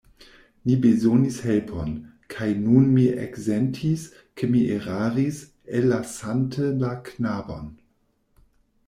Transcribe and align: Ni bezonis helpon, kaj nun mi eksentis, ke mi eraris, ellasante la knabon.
Ni 0.67 0.75
bezonis 0.83 1.35
helpon, 1.47 1.91
kaj 2.35 2.47
nun 2.61 2.87
mi 2.95 3.03
eksentis, 3.25 4.05
ke 4.39 4.49
mi 4.55 4.63
eraris, 4.77 5.43
ellasante 5.81 6.71
la 6.85 6.95
knabon. 7.11 7.71